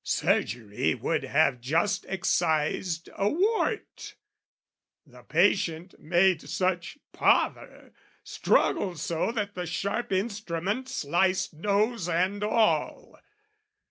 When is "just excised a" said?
1.61-3.29